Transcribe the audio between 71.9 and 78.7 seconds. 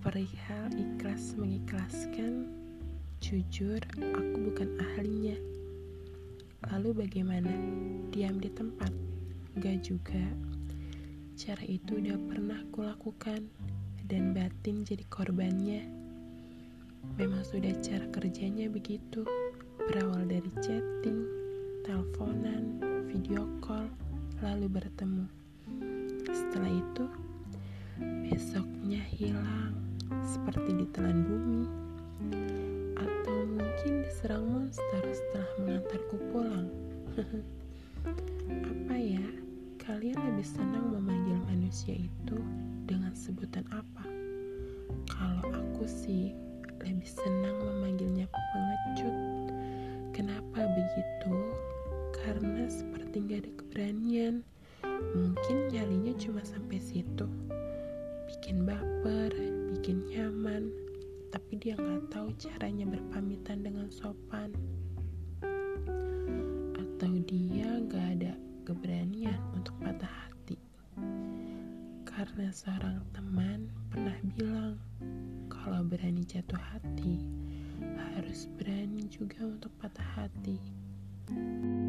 Karena seorang teman pernah bilang, kalau berani jatuh hati, harus